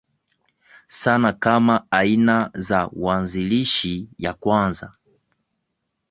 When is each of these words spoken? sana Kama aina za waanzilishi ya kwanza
sana 0.87 1.33
Kama 1.33 1.87
aina 1.91 2.51
za 2.53 2.89
waanzilishi 2.93 4.09
ya 4.17 4.33
kwanza 4.33 4.91